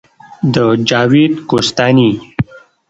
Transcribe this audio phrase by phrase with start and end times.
[0.53, 0.55] د
[0.89, 2.11] جاوید کوهستاني